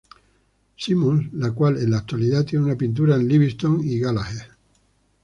[0.79, 4.49] Simon´s, la cual en la actualidad tiene una pintura de Livingstone y Gallagher.